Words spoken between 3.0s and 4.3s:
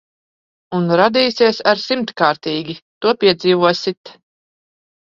To piedzīvosit.